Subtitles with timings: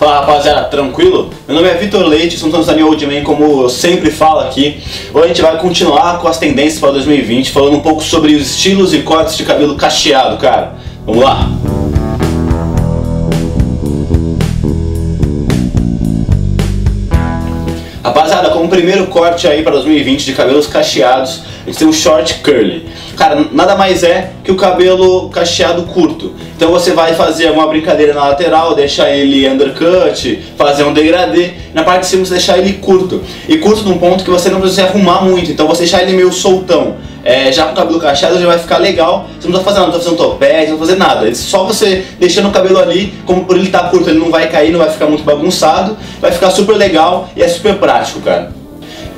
[0.00, 1.28] Fala rapaziada, tranquilo?
[1.46, 4.80] Meu nome é Vitor Leite, um Tanzania Old Man, como eu sempre falo aqui.
[5.12, 8.50] Hoje a gente vai continuar com as tendências para 2020, falando um pouco sobre os
[8.50, 10.72] estilos e cortes de cabelo cacheado, cara.
[11.04, 11.50] Vamos lá!
[18.02, 22.36] Rapaziada, como primeiro corte aí para 2020 de cabelos cacheados, a gente tem o short
[22.36, 22.88] curly.
[23.18, 26.32] Cara, nada mais é que o cabelo cacheado curto.
[26.56, 31.52] Então você vai fazer alguma brincadeira na lateral, deixar ele undercut, fazer um degradê.
[31.72, 33.22] Na parte de cima você deixar ele curto.
[33.48, 35.52] E curto num ponto que você não precisa arrumar muito.
[35.52, 36.96] Então você deixar ele meio soltão.
[37.22, 39.28] É, já com o cabelo cacheado já vai ficar legal.
[39.38, 41.34] Você não tá fazendo nada, não tá fazendo topete, não tá fazendo nada.
[41.34, 44.72] Só você deixando o cabelo ali, como por ele tá curto, ele não vai cair,
[44.72, 45.96] não vai ficar muito bagunçado.
[46.20, 48.59] Vai ficar super legal e é super prático, cara.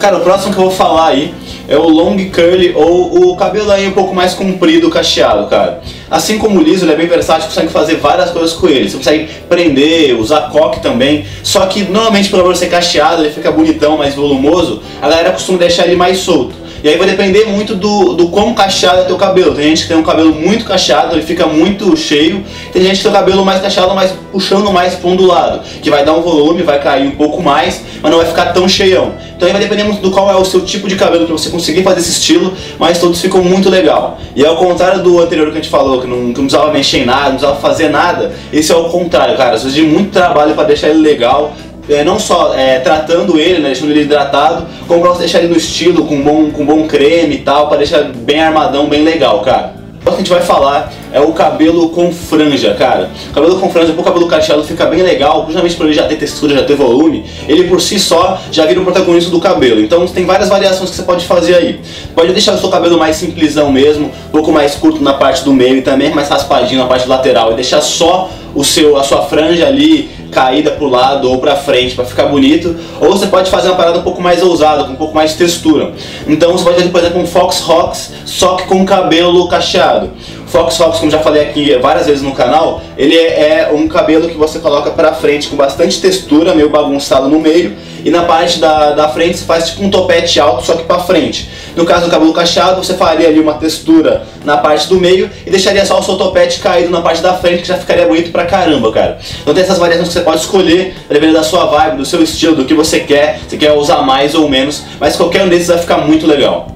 [0.02, 1.33] Cara, o próximo que eu vou falar aí
[1.69, 5.80] é o long curly ou o cabelo aí um pouco mais comprido, cacheado, cara.
[6.11, 8.91] Assim como o liso, ele é bem versátil, consegue fazer várias coisas com ele.
[8.91, 11.25] Você consegue prender, usar coque também.
[11.45, 15.86] Só que normalmente pelo ser cacheado, ele fica bonitão, mais volumoso, a galera costuma deixar
[15.86, 16.61] ele mais solto.
[16.83, 19.55] E aí vai depender muito do, do quão cacheado é teu cabelo.
[19.55, 22.44] Tem gente que tem um cabelo muito cacheado, ele fica muito cheio.
[22.72, 25.60] Tem gente que tem o cabelo mais cacheado, mas puxando mais para um do lado.
[25.80, 28.69] Que vai dar um volume, vai cair um pouco mais, mas não vai ficar tão
[28.69, 29.14] cheião.
[29.36, 31.50] Então aí vai depender muito do qual é o seu tipo de cabelo para você
[31.50, 34.19] conseguir fazer esse estilo, mas todos ficam muito legal.
[34.34, 36.98] E ao contrário do anterior que a gente falou, que não, que não precisava mexer
[36.98, 39.56] em nada, não precisava fazer nada, esse é o contrário, cara.
[39.56, 41.53] Você de muito trabalho para deixar ele legal,
[41.94, 45.48] é, não só é, tratando ele, né, deixando ele hidratado, como pra você deixar ele
[45.48, 49.40] no estilo, com bom, com bom creme e tal, para deixar bem armadão, bem legal,
[49.40, 49.82] cara.
[50.04, 53.08] O que a gente vai falar é o cabelo com franja, cara.
[53.30, 56.16] O cabelo com franja, o cabelo cacheado fica bem legal, justamente por ele já ter
[56.16, 59.80] textura, já ter volume, ele por si só já vira o protagonista do cabelo.
[59.80, 61.80] Então tem várias variações que você pode fazer aí.
[62.16, 65.52] Pode deixar o seu cabelo mais simplesão mesmo, um pouco mais curto na parte do
[65.52, 69.22] meio e também mais raspadinho na parte lateral e deixar só o seu, a sua
[69.22, 73.69] franja ali caída pro lado ou pra frente para ficar bonito, ou você pode fazer
[73.69, 75.92] uma parada um pouco mais ousada, com um pouco mais de textura.
[76.27, 80.10] Então você pode fazer, por exemplo, um Fox Rocks, só que com cabelo cacheado.
[80.52, 84.28] Fox Rocks, como já falei aqui várias vezes no canal, ele é, é um cabelo
[84.28, 87.74] que você coloca pra frente com bastante textura, meio bagunçado no meio,
[88.04, 90.98] e na parte da, da frente você faz tipo um topete alto, só que pra
[90.98, 91.48] frente.
[91.74, 95.50] No caso do cabelo cacheado, você faria ali uma textura na parte do meio e
[95.50, 98.44] deixaria só o seu topete caído na parte da frente, que já ficaria bonito pra
[98.44, 99.19] caramba, cara.
[99.40, 102.56] Então tem essas variações que você pode escolher, dependendo da sua vibe, do seu estilo,
[102.56, 105.78] do que você quer, se quer usar mais ou menos, mas qualquer um desses vai
[105.78, 106.69] ficar muito legal.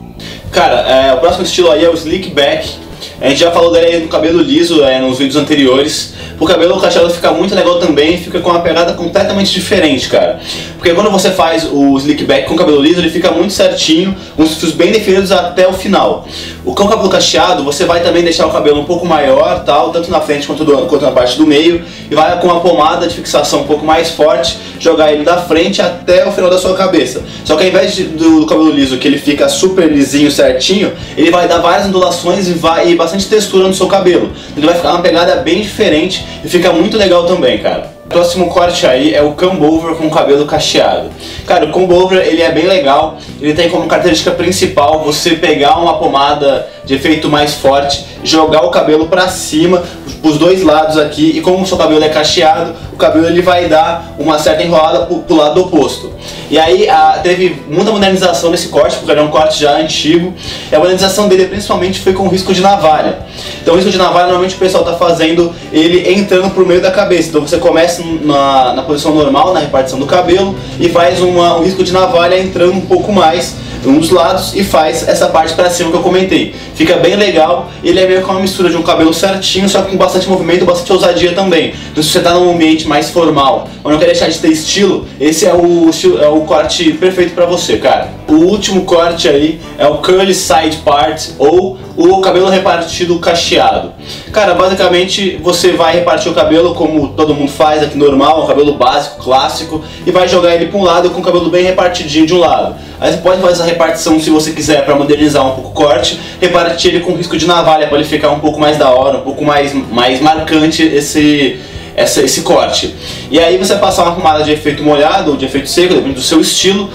[0.50, 2.85] Cara, é, o próximo estilo aí é o Slick Back.
[3.20, 6.14] A gente já falou dele no cabelo liso é, nos vídeos anteriores.
[6.38, 10.38] O cabelo cacheado fica muito legal também, fica com uma pegada completamente diferente, cara.
[10.76, 14.14] Porque quando você faz o slick back com o cabelo liso, ele fica muito certinho,
[14.36, 16.26] com os fios bem definidos até o final.
[16.64, 19.90] O com o cabelo cacheado, você vai também deixar o cabelo um pouco maior, tal,
[19.90, 23.06] tanto na frente quanto, do, quanto na parte do meio, e vai com uma pomada
[23.08, 26.74] de fixação um pouco mais forte, jogar ele da frente até o final da sua
[26.74, 27.22] cabeça.
[27.44, 30.92] Só que ao invés de, do, do, cabelo liso, que ele fica super lisinho, certinho,
[31.16, 34.32] ele vai dar várias ondulações e, vai, e bastante textura no seu cabelo.
[34.56, 37.95] Ele vai ficar uma pegada bem diferente e fica muito legal também, cara.
[38.08, 41.10] Próximo corte aí é o comb over com cabelo cacheado.
[41.44, 45.76] Cara, o comb over ele é bem legal, ele tem como característica principal você pegar
[45.78, 49.82] uma pomada de efeito mais forte, jogar o cabelo para cima,
[50.22, 53.68] os dois lados aqui, e como o seu cabelo é cacheado, o cabelo ele vai
[53.68, 56.12] dar uma certa enrolada pro, pro lado oposto.
[56.50, 60.32] E aí a, teve muita modernização nesse corte, porque era um corte já antigo,
[60.70, 63.18] e a modernização dele principalmente foi com risco de navalha.
[63.60, 66.90] Então o risco de navalha normalmente o pessoal está fazendo ele entrando por meio da
[66.90, 67.28] cabeça.
[67.28, 71.64] Então você começa na, na posição normal, na repartição do cabelo, e faz uma, um
[71.64, 73.54] risco de navalha entrando um pouco mais
[73.86, 76.54] um dos lados e faz essa parte para cima que eu comentei.
[76.74, 79.92] Fica bem legal, ele é meio que uma mistura de um cabelo certinho, só que
[79.92, 81.74] com bastante movimento, bastante ousadia também.
[81.92, 85.06] Então se você está num ambiente mais formal, ou não quer deixar de ter estilo,
[85.20, 85.90] esse é o,
[86.20, 88.08] é o corte perfeito para você, cara.
[88.28, 93.92] O último corte aí é o curly side part ou o cabelo repartido cacheado.
[94.32, 98.74] Cara, basicamente você vai repartir o cabelo como todo mundo faz aqui normal, um cabelo
[98.74, 102.34] básico, clássico, e vai jogar ele para um lado com o cabelo bem repartidinho de
[102.34, 102.76] um lado.
[103.00, 106.20] Aí você pode fazer essa repartição se você quiser para modernizar um pouco o corte,
[106.40, 109.22] repartir ele com risco de navalha para ele ficar um pouco mais da hora, um
[109.22, 111.58] pouco mais, mais marcante esse
[111.96, 112.94] essa, esse corte.
[113.30, 116.20] E aí você passar uma arrumada de efeito molhado ou de efeito seco, depende do
[116.20, 116.90] seu estilo,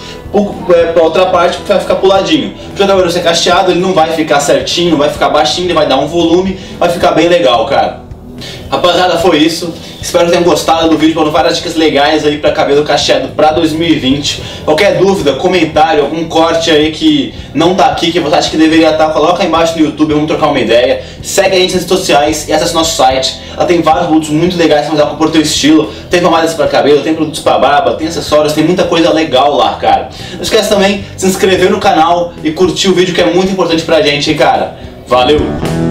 [0.74, 2.54] é, para outra parte vai ficar puladinho.
[2.68, 5.88] Porque o cabelo ser cacheado, ele não vai ficar certinho, vai ficar baixinho, ele vai
[5.88, 8.11] dar um volume, vai ficar bem legal, cara.
[8.70, 9.74] Rapaziada, foi isso.
[10.02, 13.52] Espero que tenham gostado do vídeo, foram várias dicas legais aí para cabelo cacheado para
[13.52, 14.42] 2020.
[14.66, 18.92] Qualquer dúvida, comentário, algum corte aí que não tá aqui, que você acha que deveria
[18.92, 21.04] estar, tá, coloca aí embaixo no YouTube, vamos trocar uma ideia.
[21.22, 23.40] Segue a gente nas redes sociais e acesse nosso site.
[23.56, 25.92] Lá tem vários produtos muito legais para usar o teu estilo.
[26.10, 29.76] Tem pomadas para cabelo, tem produtos para barba, tem acessórios, tem muita coisa legal lá,
[29.76, 30.10] cara.
[30.34, 33.52] Não esquece também de se inscrever no canal e curtir o vídeo que é muito
[33.52, 34.78] importante pra gente, hein, cara.
[35.08, 35.91] Valeu!